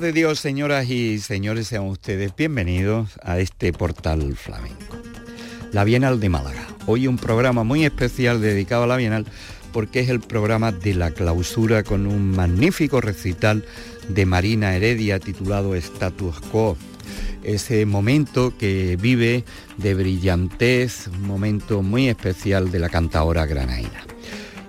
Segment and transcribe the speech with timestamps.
[0.00, 4.96] de Dios, señoras y señores, sean ustedes bienvenidos a este portal flamenco.
[5.72, 6.66] La Bienal de Málaga.
[6.86, 9.26] Hoy un programa muy especial dedicado a la Bienal
[9.72, 13.64] porque es el programa de la clausura con un magnífico recital
[14.08, 16.76] de Marina Heredia titulado Status Quo.
[17.42, 19.44] Ese momento que vive
[19.78, 24.07] de brillantez, un momento muy especial de la cantadora granaína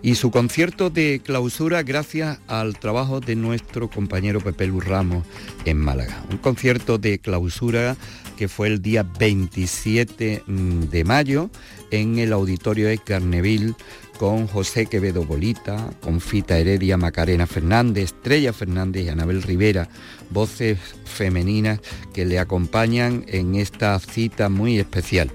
[0.01, 5.25] y su concierto de clausura gracias al trabajo de nuestro compañero Pepe Luz Ramos
[5.65, 6.23] en Málaga.
[6.31, 7.97] Un concierto de clausura
[8.37, 11.49] que fue el día 27 mm, de mayo
[11.91, 13.75] en el auditorio de Carneville
[14.17, 19.87] con José Quevedo Bolita, con Fita Heredia, Macarena Fernández, Estrella Fernández y Anabel Rivera,
[20.29, 21.79] voces femeninas
[22.13, 25.31] que le acompañan en esta cita muy especial.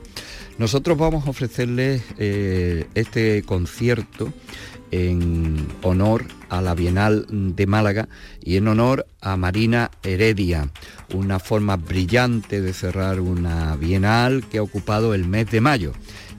[0.59, 4.33] Nosotros vamos a ofrecerles eh, este concierto
[4.93, 8.09] en honor a la Bienal de Málaga
[8.41, 10.71] y en honor a Marina Heredia,
[11.13, 15.93] una forma brillante de cerrar una Bienal que ha ocupado el mes de mayo.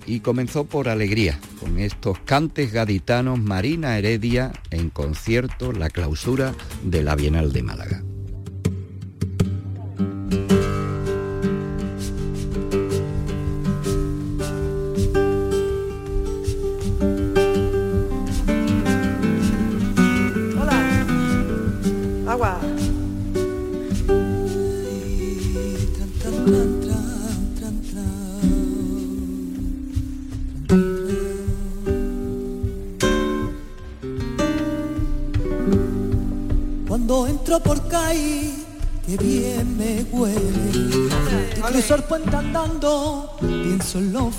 [0.08, 7.04] Y comenzó por alegría, con estos cantes gaditanos Marina Heredia en concierto, la clausura de
[7.04, 8.05] la Bienal de Málaga.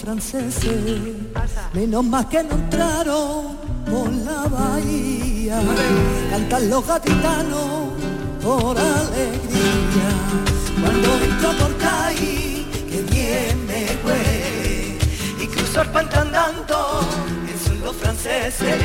[0.06, 1.00] Franceses,
[1.72, 3.56] menos más que no entraron
[3.90, 5.60] por la bahía,
[6.30, 7.90] cantan los gatitanos
[8.40, 10.10] por alegría,
[10.80, 14.96] cuando entro por caí, que bien me fue,
[15.42, 17.00] y cruzo el puente andando,
[17.44, 18.78] pienso en los franceses,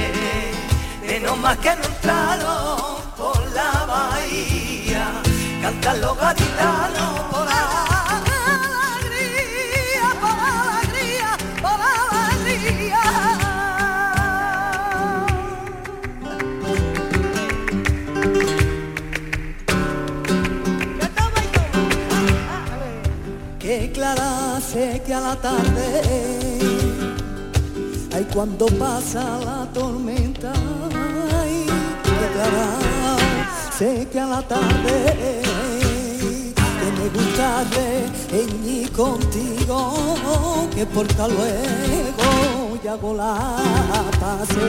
[1.05, 2.81] menos más que no entraron
[3.15, 5.21] por la bahía,
[5.61, 7.30] cantan los gaditanos
[24.71, 26.01] sé que a la tarde,
[28.15, 30.53] ay cuando pasa la tormenta,
[31.41, 31.65] ay
[32.03, 32.67] qué clara,
[33.77, 35.41] sé que a la tarde,
[36.55, 37.65] que me gusta
[38.31, 39.93] reñir contigo,
[40.73, 43.35] que porta luego y hago la
[44.21, 44.67] pase,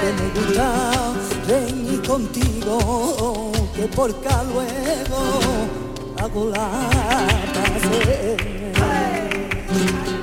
[0.00, 1.12] que me gusta
[1.46, 5.20] reñir contigo, que porca luego
[6.18, 6.68] hago la
[7.52, 8.57] pase.
[9.68, 10.17] Thank you.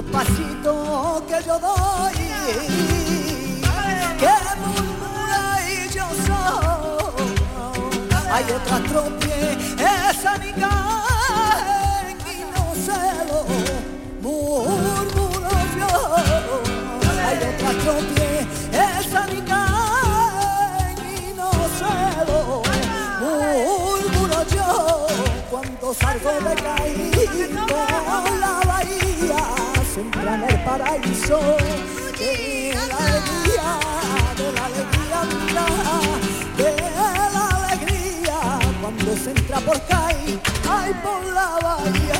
[0.00, 2.12] los pasitos que yo doy,
[4.18, 7.34] que murmura y yo soy.
[8.32, 13.40] Hay otra tropie, esa mi cae, y no se lo
[14.22, 15.92] murmuro yo.
[17.26, 18.30] Hay otra tropie,
[18.72, 21.94] esa mi cae, y no se
[22.30, 22.40] lo
[23.20, 24.68] murmuro yo.
[25.50, 27.66] Cuando salgo de caído,
[28.40, 28.69] la
[30.00, 31.38] contemplan el paraíso
[32.18, 33.68] de la alegría,
[34.36, 35.66] de la alegría mira,
[36.56, 36.70] de
[37.34, 38.38] la alegría
[38.80, 40.38] cuando se entra por calle,
[40.68, 42.19] ay por la bahía.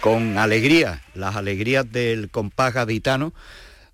[0.00, 3.32] Con alegría, las alegrías del compás gaditano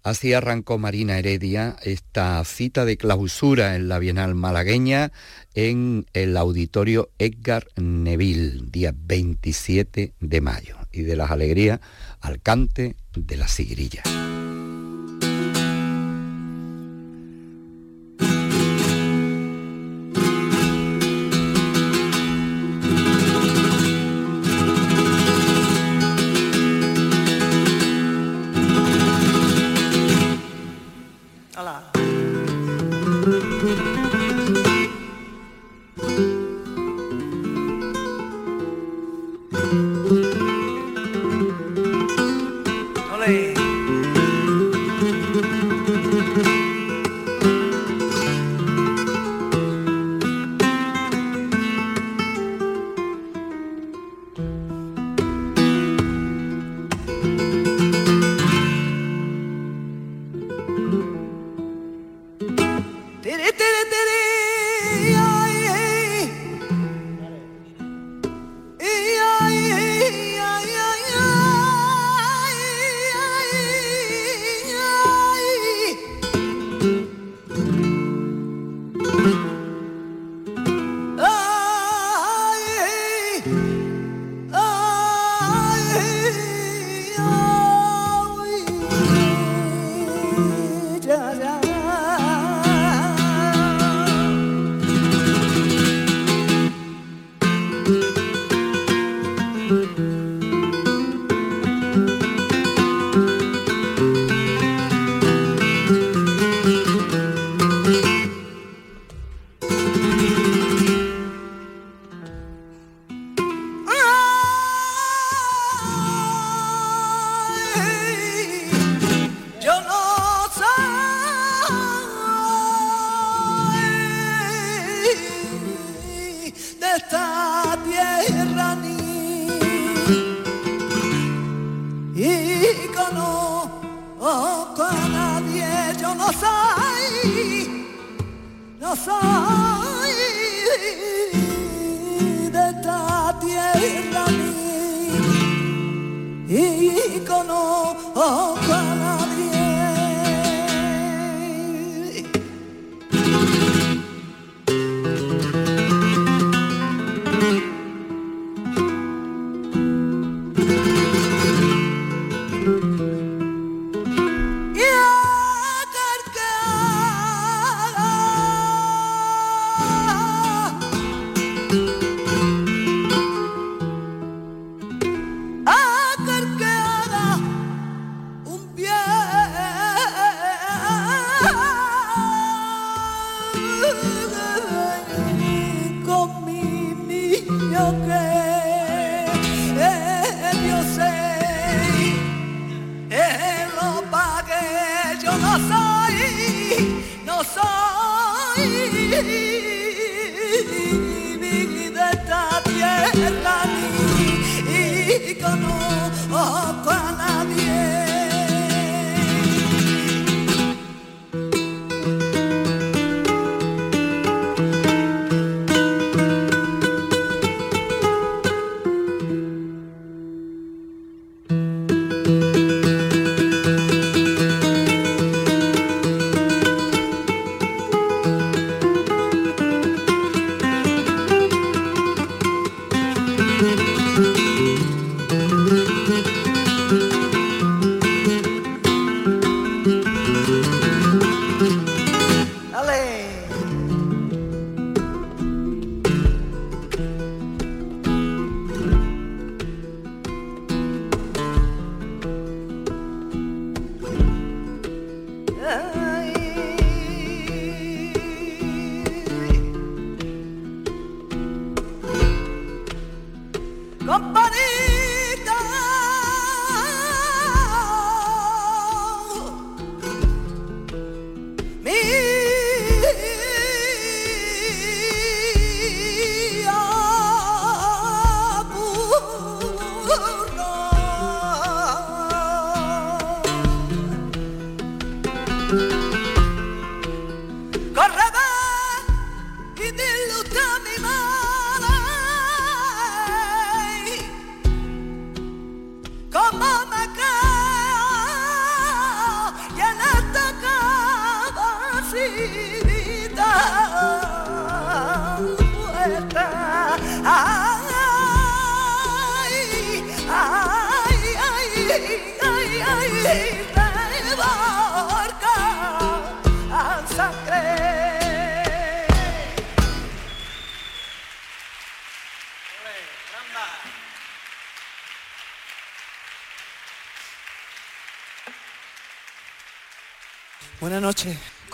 [0.02, 5.12] Así arrancó Marina Heredia esta cita de clausura en la Bienal malagueña
[5.54, 10.76] en el auditorio Edgar Neville, día 27 de mayo.
[10.90, 11.81] Y de las alegrías
[12.20, 14.02] al cante de la sigrilla.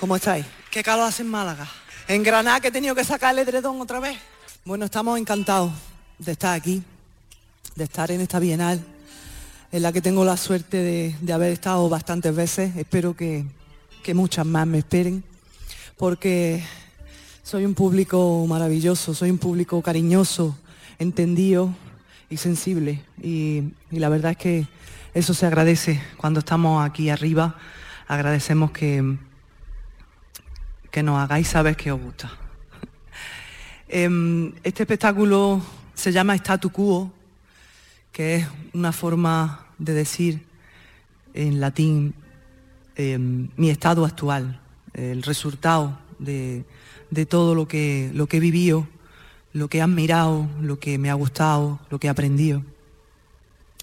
[0.09, 0.47] ¿Cómo estáis?
[0.71, 1.69] ¿Qué calor hace en Málaga?
[2.09, 4.17] En Granada que he tenido que sacar el edredón otra vez.
[4.65, 5.71] Bueno, estamos encantados
[6.19, 6.83] de estar aquí,
[7.77, 8.83] de estar en esta bienal,
[9.71, 12.75] en la que tengo la suerte de, haber estado bastantes veces.
[12.77, 13.45] Espero que,
[14.03, 15.23] que muchas más me esperen,
[15.99, 16.65] porque
[17.43, 20.57] soy un público maravilloso, soy un público cariñoso,
[20.99, 21.75] entendido
[22.31, 23.05] y sensible.
[23.23, 24.67] Y, y, la verdad es que
[25.13, 27.59] eso se agradece cuando estamos aquí arriba.
[28.07, 29.19] Agradecemos que,
[30.91, 32.31] que nos hagáis saber que os gusta.
[33.89, 35.63] Em, este espectáculo
[35.95, 37.11] se llama Statu Quo,
[38.13, 40.47] que es una forma de decir
[41.35, 42.15] en latín
[42.97, 44.61] em, mi estado actual,
[44.93, 46.65] el resultado de,
[47.29, 48.89] todo lo que, lo que he vivido,
[49.53, 52.63] lo que he admirado, lo que me ha gustado, lo que he aprendido.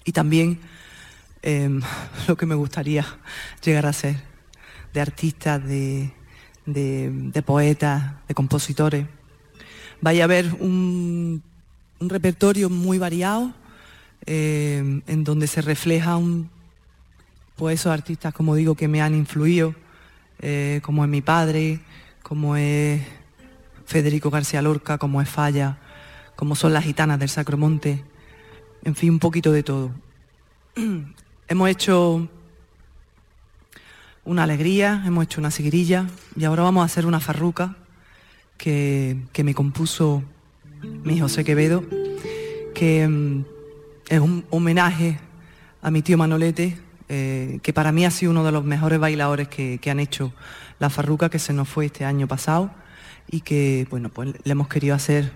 [0.04, 0.60] Y también
[1.42, 1.80] em,
[2.28, 3.04] lo que me gustaría
[3.64, 4.22] llegar a ser,
[4.92, 6.12] de artistas, de,
[6.66, 9.06] de, poetas, de compositores.
[10.00, 11.42] Vaya a haber un,
[12.00, 13.54] repertorio muy variado
[14.26, 16.50] eh, en donde se refleja un,
[17.56, 19.74] pues esos artistas, como digo, que me han influido,
[20.40, 21.80] eh, como es mi padre,
[22.22, 23.00] como es
[23.86, 25.78] Federico García Lorca, como es Falla,
[26.34, 28.04] como son las gitanas del Sacromonte,
[28.84, 29.90] en fin, un poquito de todo.
[31.48, 32.28] Hemos hecho
[34.26, 36.06] una alegría, hemos hecho una seguirilla
[36.36, 37.76] y ahora vamos a hacer una farruca
[38.58, 40.22] que, me compuso
[40.82, 41.84] mi José Quevedo,
[42.74, 43.44] que mm,
[44.08, 45.18] es un homenaje
[45.80, 46.76] a mi tío Manolete,
[47.08, 50.32] eh, que para mí ha sido uno de los mejores bailadores que, que, han hecho
[50.80, 52.72] la farruca que se nos fue este año pasado
[53.30, 55.32] y que, bueno, pues le hemos querido hacer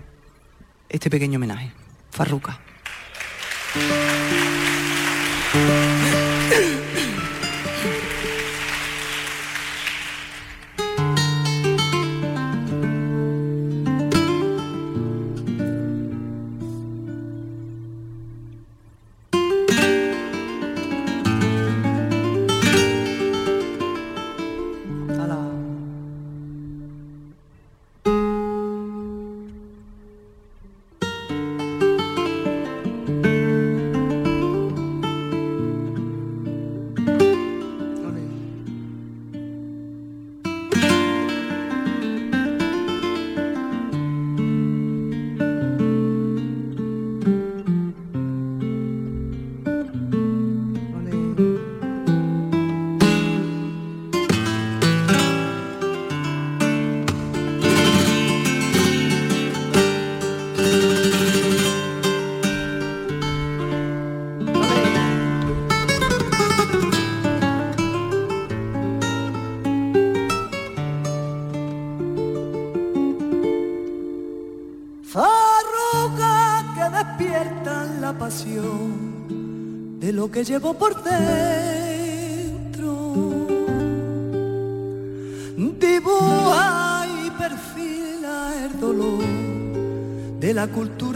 [0.89, 1.71] este pequeño homenaje.
[2.11, 2.59] Farruca.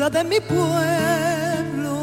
[0.10, 1.96] De mi pueblo.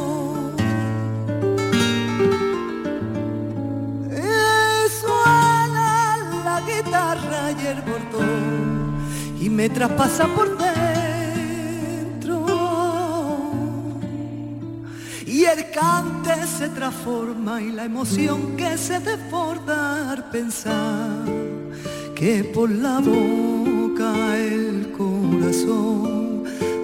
[4.11, 10.83] Y suena la guitarra y el bordón y me traspasa por dentro
[16.63, 21.25] se transforma y la emoción que se desborda al pensar
[22.15, 26.12] que por la boca el corazón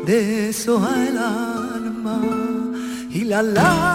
[0.08, 2.18] desoja el alma
[3.10, 3.92] y la lágrima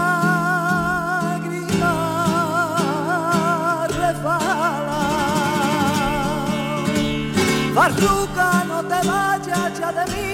[3.87, 5.01] resbala.
[7.73, 10.33] Barruca, no te vayas ya de mí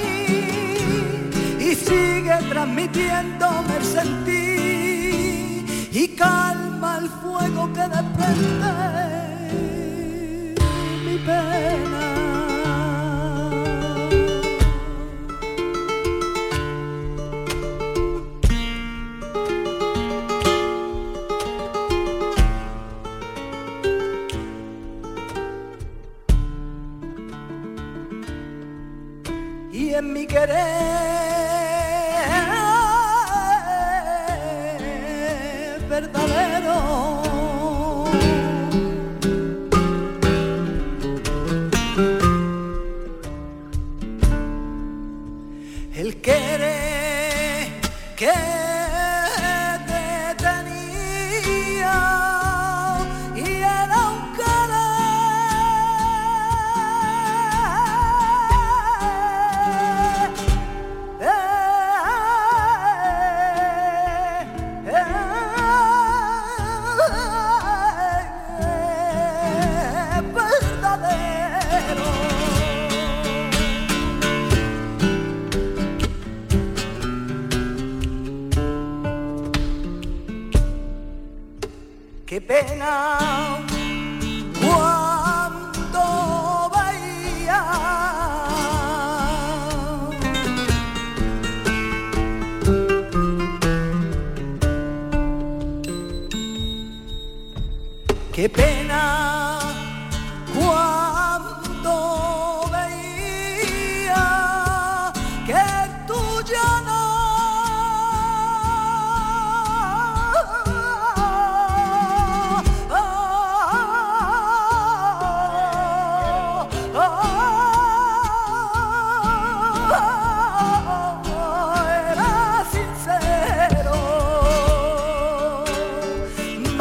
[1.67, 8.73] y sigue transmitiéndome el sentir y calma el fuego que desprende
[11.05, 11.88] mi pena.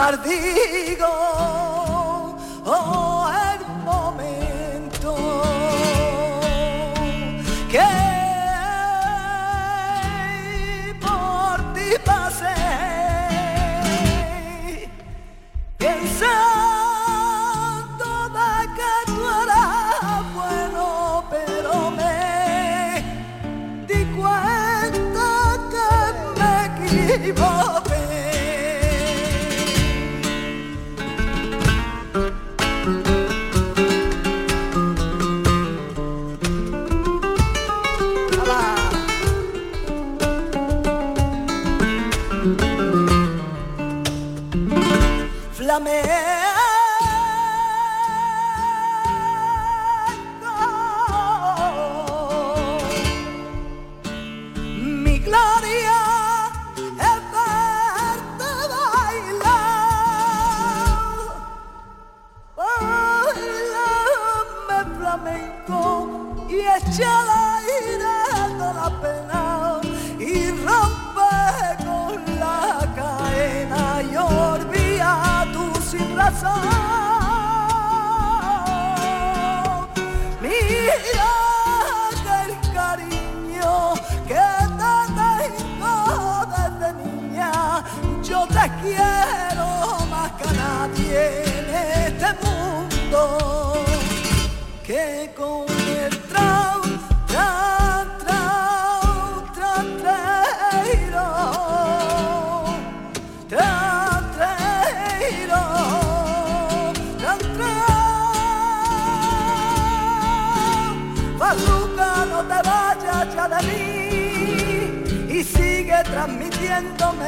[0.08, 0.87] jardín.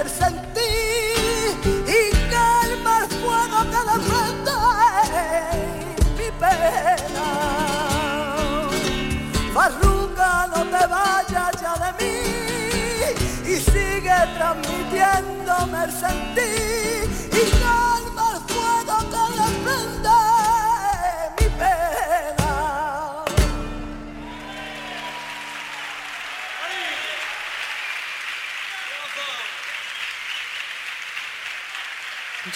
[0.08, 1.50] Sentir
[1.86, 4.58] y calma el fuego que defiende
[6.18, 7.28] mi pena.
[9.52, 12.16] Farruca, no te vayas ya de mí
[13.44, 16.99] y sigue transmitiéndome el sentir y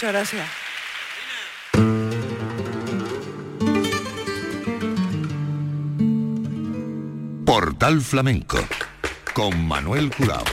[0.05, 0.49] Muchas gracias.
[7.43, 8.59] Portal Flamenco
[9.33, 10.43] con Manuel Curao.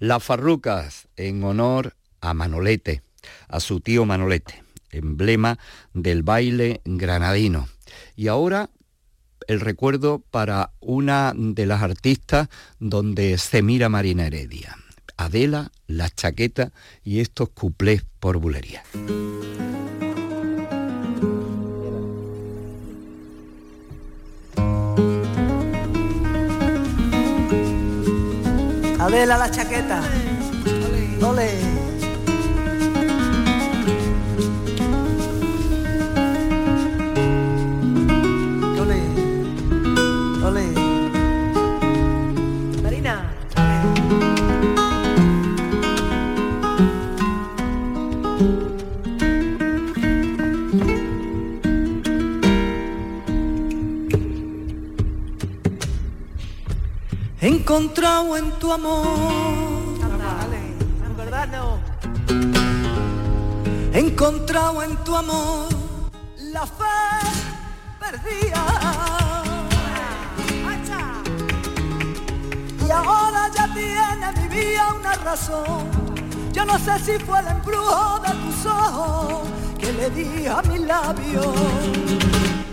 [0.00, 3.02] Las farrucas en honor a Manolete,
[3.46, 5.60] a su tío Manolete, emblema
[5.94, 7.68] del baile granadino.
[8.16, 8.70] Y ahora
[9.46, 12.48] el recuerdo para una de las artistas
[12.80, 14.76] donde se mira Marina Heredia.
[15.18, 16.70] Adela, la chaqueta
[17.02, 18.84] y estos cuplés por bulería.
[29.00, 30.02] Adela la chaqueta.
[31.20, 31.48] Ole.
[38.80, 39.02] Ole.
[40.46, 40.72] Ole.
[40.74, 40.87] Marina.
[58.18, 59.06] En tu amor.
[61.06, 61.78] En verdad no.
[63.94, 65.68] encontrado en tu amor
[66.52, 66.98] la fe
[68.00, 68.64] perdida.
[72.84, 75.86] Y ahora ya tiene mi vida una razón.
[76.52, 79.46] Yo no sé si fue el embrujo de tus ojos
[79.78, 81.46] que le di a mis labios.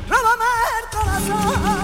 [0.09, 1.74] Róbame el corazón.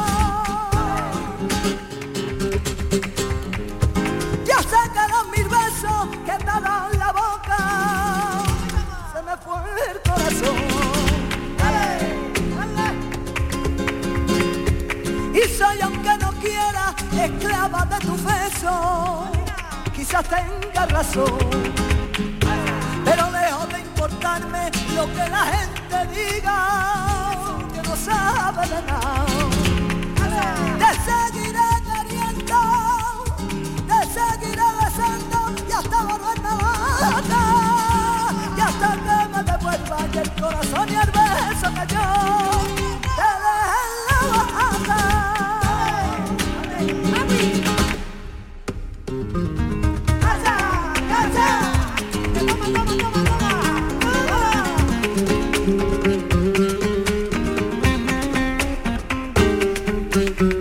[15.62, 16.86] Soy aunque no quiera
[17.26, 18.74] esclava de tu beso.
[19.96, 21.38] Quizás tenga razón,
[23.06, 26.58] pero lejos de importarme lo que la gente diga,
[27.74, 29.26] que no sabe de nada.
[30.82, 32.60] Te seguiré queriendo,
[33.90, 35.38] te seguiré besando
[35.70, 36.54] y hasta volverme
[37.04, 37.44] loca.
[38.58, 42.81] Y hasta que me devuelva y el corazón y el beso que yo
[60.16, 60.61] las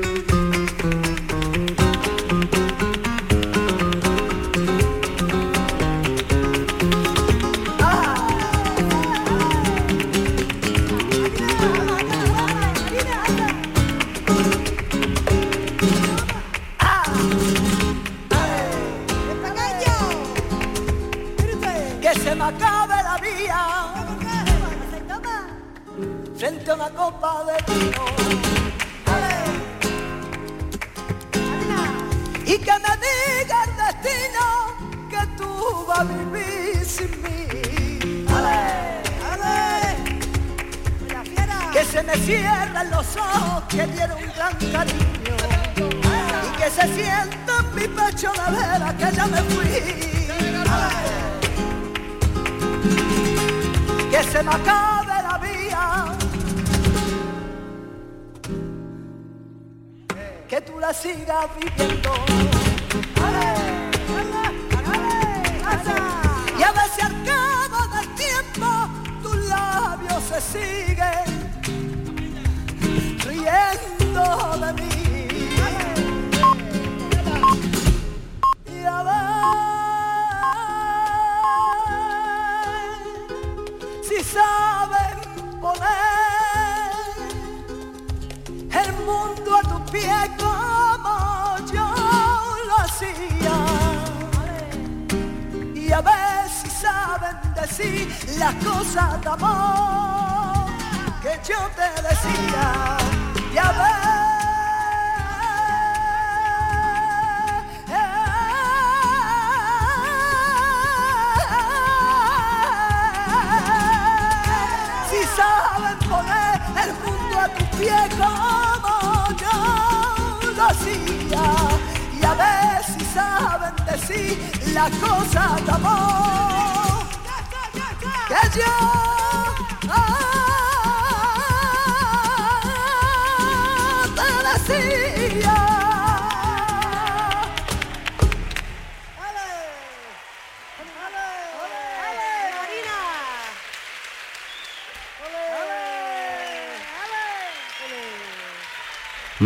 [124.90, 125.79] decir las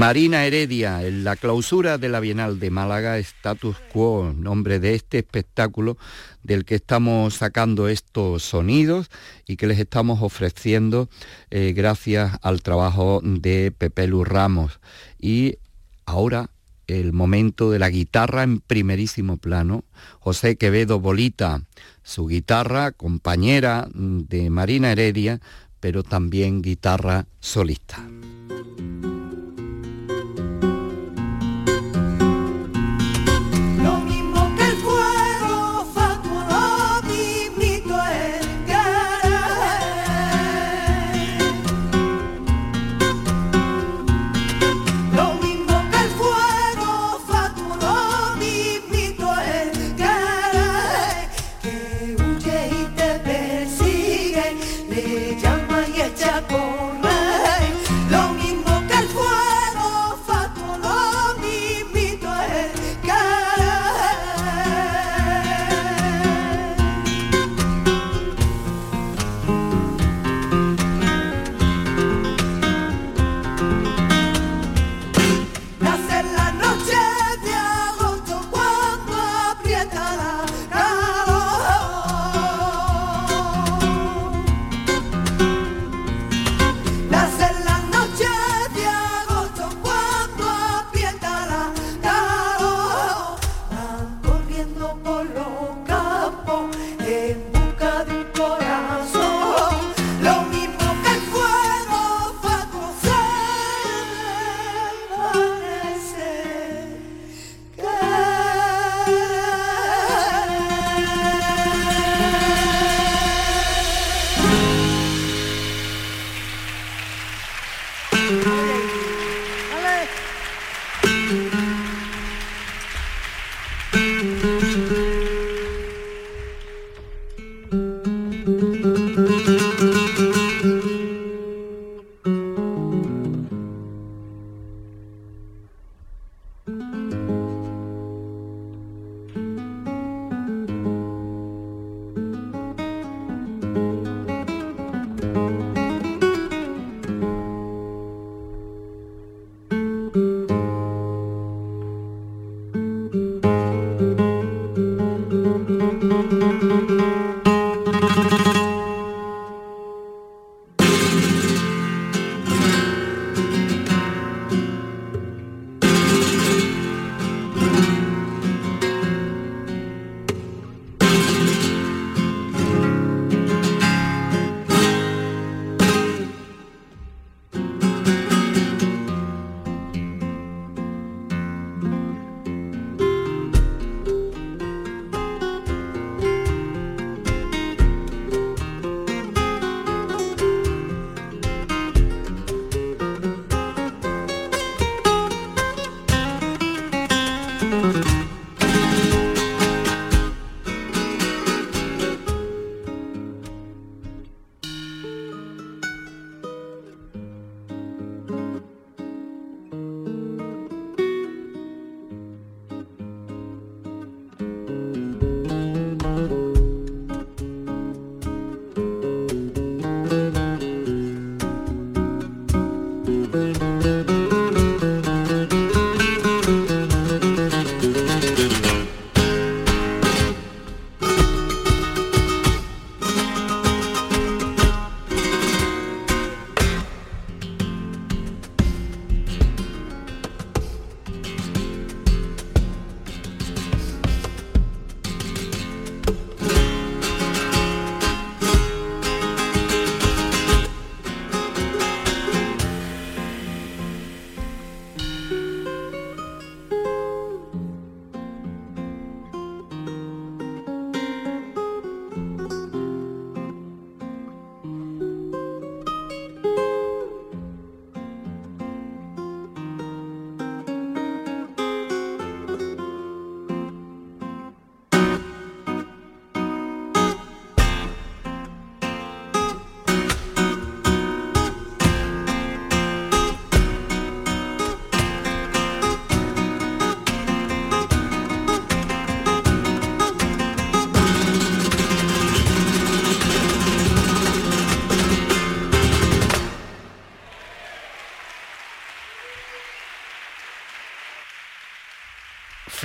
[0.06, 5.16] Marina Heredia, en la clausura de la Bienal de Málaga, Status Quo, nombre de este
[5.16, 5.96] espectáculo
[6.42, 9.08] del que estamos sacando estos sonidos
[9.48, 11.08] y que les estamos ofreciendo
[11.50, 14.78] eh, gracias al trabajo de Pepe Lu Ramos.
[15.18, 15.56] Y
[16.04, 16.50] ahora
[16.86, 19.84] el momento de la guitarra en primerísimo plano.
[20.18, 21.62] José Quevedo Bolita,
[22.02, 25.40] su guitarra, compañera de Marina Heredia,
[25.80, 28.06] pero también guitarra solista.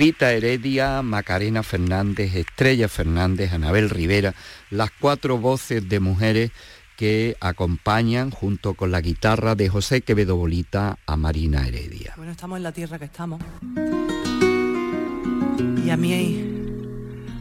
[0.00, 4.34] Fita Heredia, Macarena Fernández, Estrella Fernández, Anabel Rivera,
[4.70, 6.52] las cuatro voces de mujeres
[6.96, 12.14] que acompañan junto con la guitarra de José Quevedo Bolita a Marina Heredia.
[12.16, 13.42] Bueno, estamos en la tierra que estamos.
[15.84, 16.82] Y a mí hay,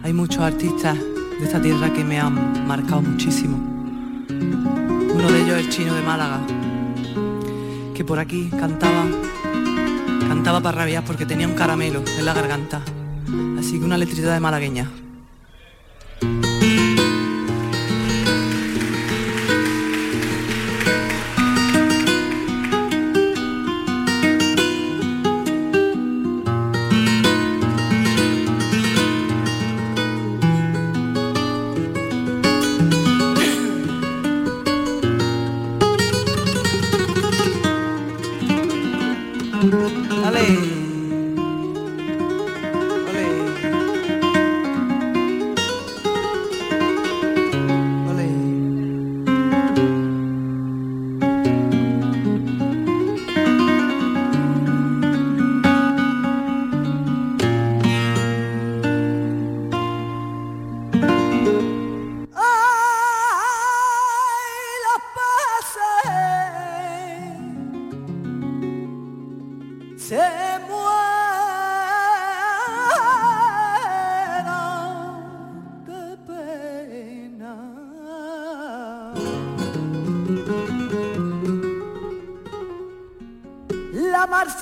[0.04, 3.56] hay muchos artistas de esta tierra que me han marcado muchísimo.
[4.28, 6.45] Uno de ellos es el chino de Málaga,
[7.95, 9.06] que por aquí cantaba
[10.28, 12.82] Cantaba para rabiar porque tenía un caramelo en la garganta.
[13.58, 14.90] Así que una letrita de malagueña.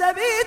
[0.07, 0.46] السبيل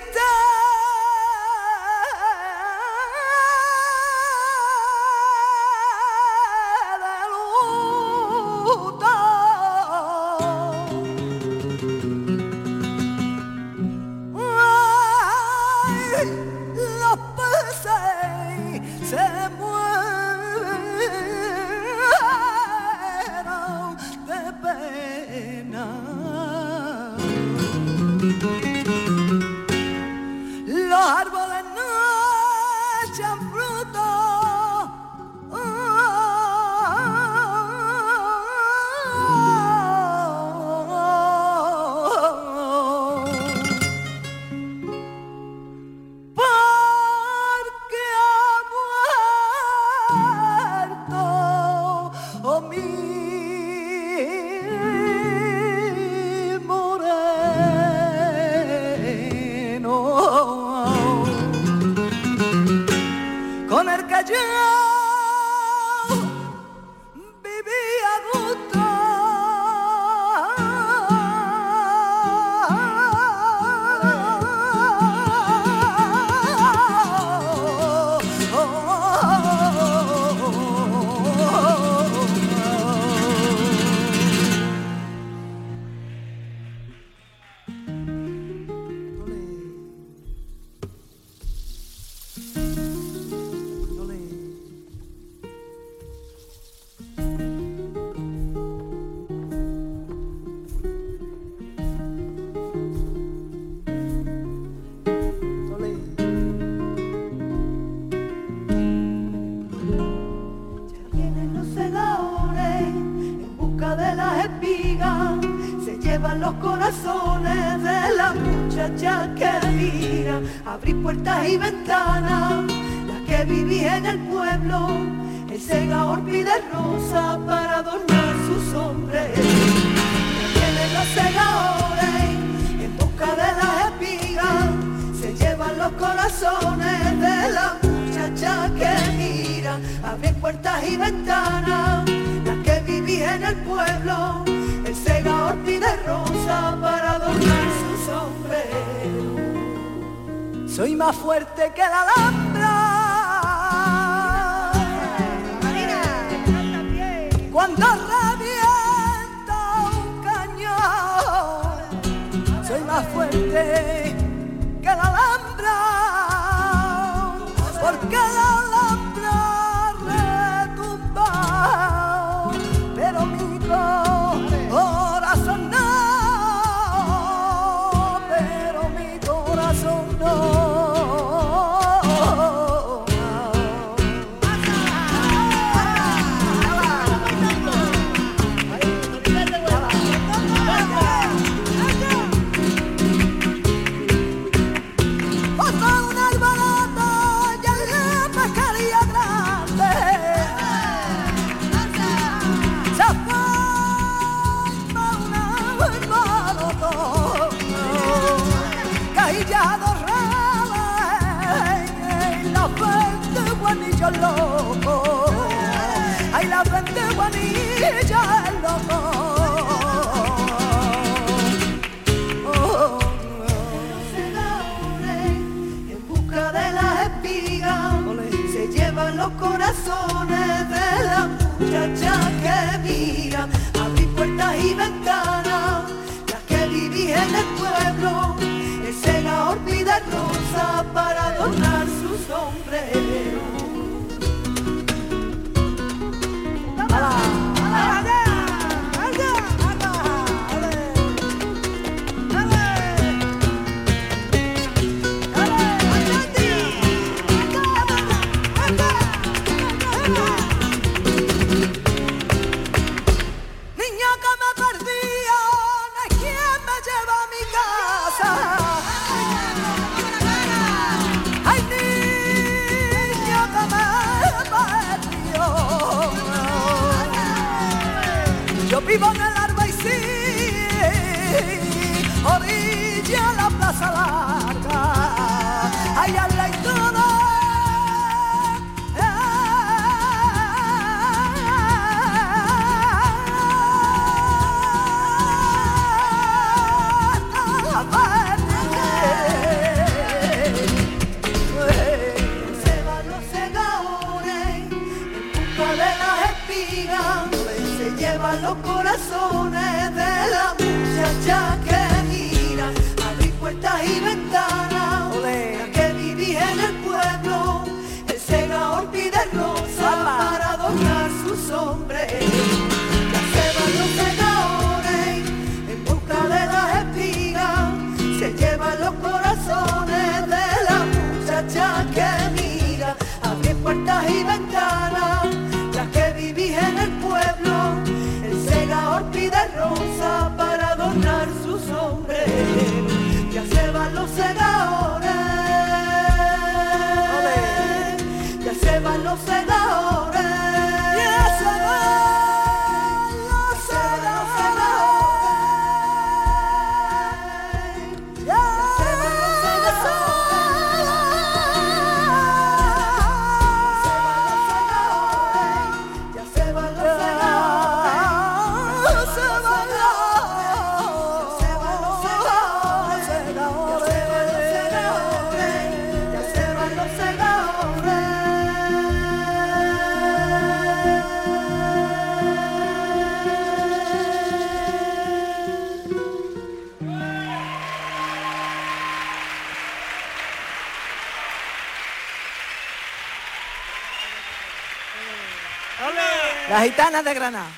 [396.51, 397.49] Las gitanas de Granada.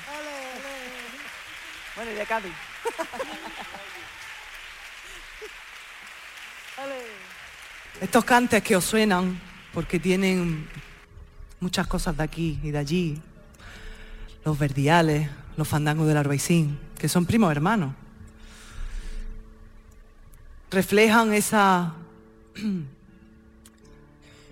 [1.96, 2.52] Bueno, y de Cádiz.
[8.00, 9.40] Estos cantes que os suenan,
[9.72, 10.68] porque tienen
[11.58, 13.20] muchas cosas de aquí y de allí,
[14.44, 17.94] los verdiales, los fandangos del Arbaicín, que son primos hermanos,
[20.70, 21.94] reflejan esa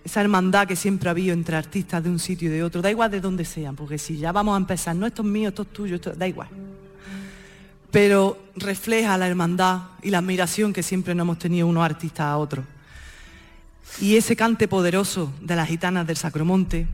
[0.04, 2.90] esa hermandad que siempre ha habido entre artistas de un sitio y de otro, da
[2.90, 5.62] igual de dónde sean, porque si ya vamos a empezar, no esto es mío, esto
[5.62, 6.48] es tuyo, da igual.
[7.90, 12.38] Pero refleja la hermandad y la admiración que siempre nos hemos tenido unos artistas a
[12.38, 12.64] otros.
[14.00, 16.86] Y ese cante poderoso de las gitanas del Sacromonte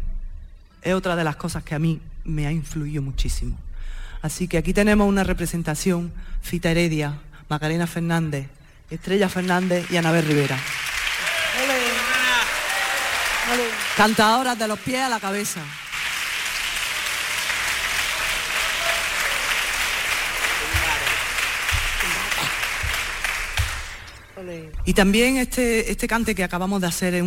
[0.82, 3.56] es otra de las cosas que a mí me ha influido muchísimo.
[4.20, 8.48] Así que aquí tenemos una representación, Fita Heredia, Macarena Fernández,
[8.90, 10.58] Estrella Fernández y Anabel Rivera.
[13.98, 15.60] Cantadoras de los pies a la cabeza.
[24.84, 27.24] Y también este, este cante que acabamos de hacer es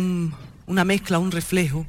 [0.66, 1.84] una mezcla, un reflejo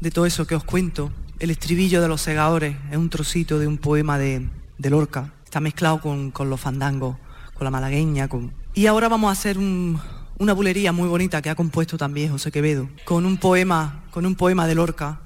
[0.00, 1.12] de todo eso que os cuento.
[1.38, 4.44] El estribillo de los segadores es un trocito de un poema de,
[4.78, 5.34] Lorca.
[5.44, 7.16] Está mezclado con, con, los fandangos,
[7.54, 8.26] con la malagueña.
[8.26, 8.52] Con...
[8.74, 10.00] Y ahora vamos a hacer un,
[10.38, 14.34] una bulería muy bonita que ha compuesto también José Quevedo, con un poema, con un
[14.34, 15.18] poema de Lorca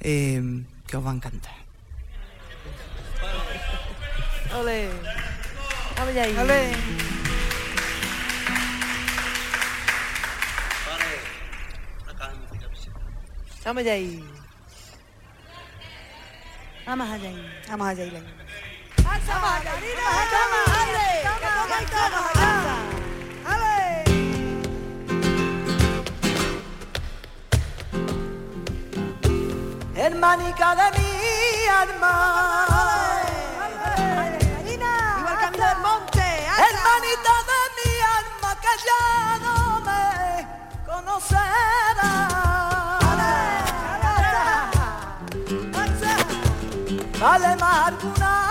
[0.00, 1.52] eh, que os va a encantar.
[4.58, 4.88] Ole.
[6.18, 6.36] ahí.
[6.38, 6.72] Ole.
[13.62, 14.24] Vamos ahí.
[16.86, 17.30] Vamos allá.
[17.68, 18.04] Vamos allá.
[21.20, 22.37] Vamos allá.
[30.18, 32.14] Hermanica de mi alma.
[35.18, 36.26] Igual camino del monte.
[36.66, 39.04] Hermanita de mi alma que ya
[39.44, 39.56] no
[39.86, 40.04] me
[40.86, 42.12] conocerá.
[47.20, 48.47] vale más alguna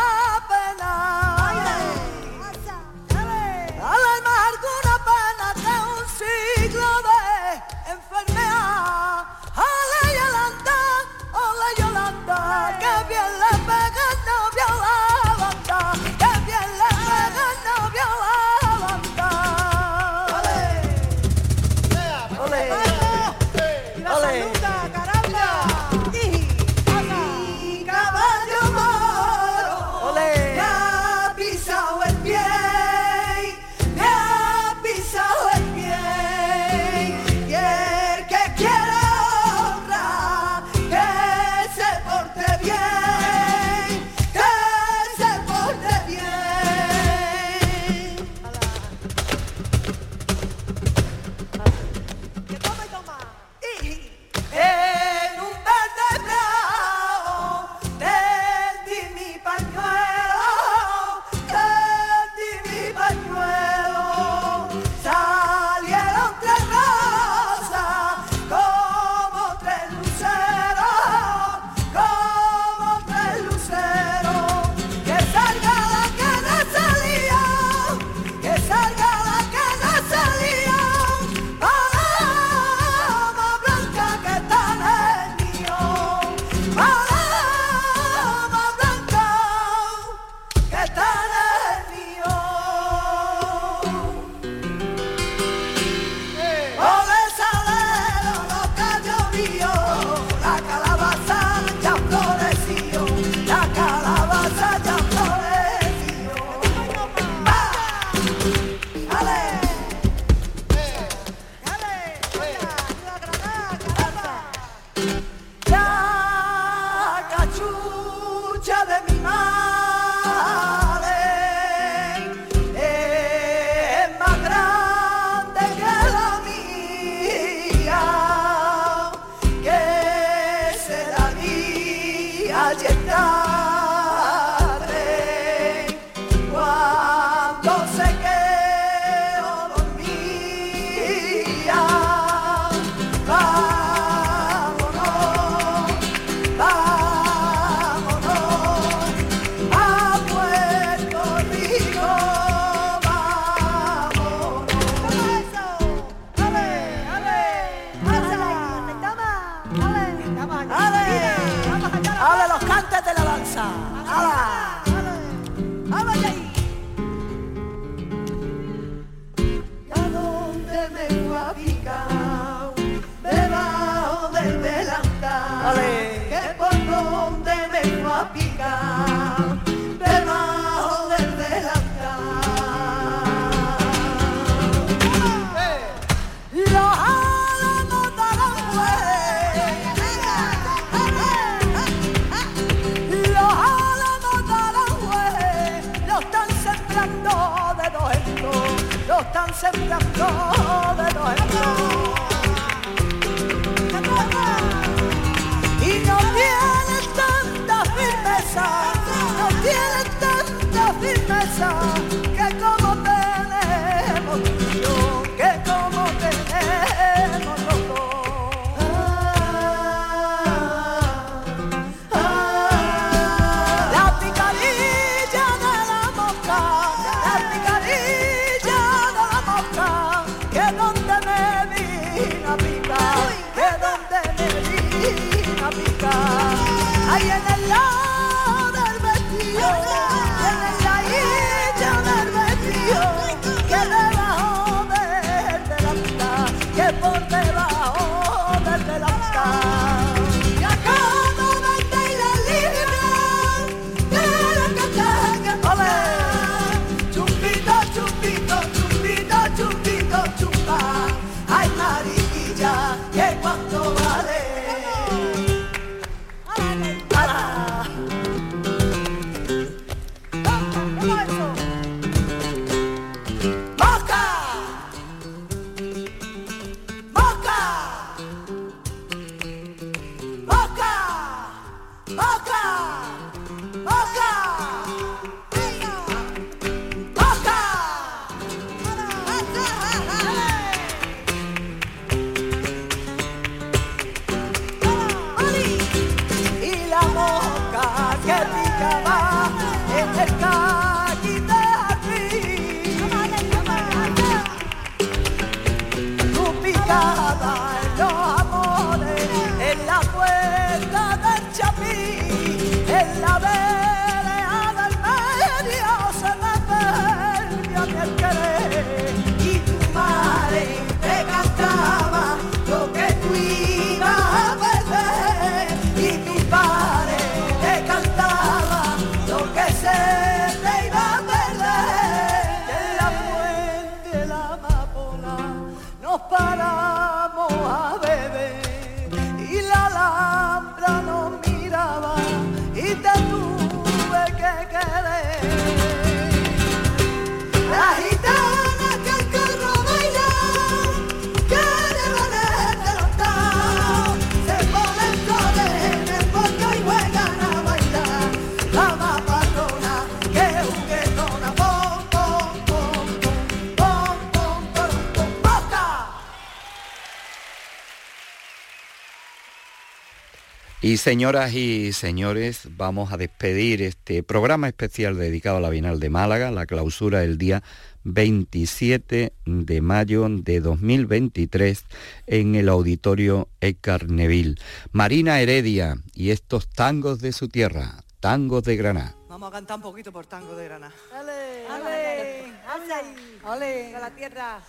[371.08, 376.52] Señoras y señores, vamos a despedir este programa especial dedicado a la Bienal de Málaga,
[376.52, 377.64] la clausura el día
[378.04, 381.86] 27 de mayo de 2023
[382.26, 384.60] en el auditorio Ecarneville.
[384.92, 389.16] Marina Heredia y estos tangos de su tierra, tangos de Granada.
[389.30, 390.94] Vamos a cantar un poquito por tango de Granada.
[391.14, 391.68] ¡Ale!
[391.70, 392.52] ¡Ale!
[392.68, 393.16] ¡Ale!
[393.46, 393.92] ¡Ale!
[393.94, 394.60] La tierra!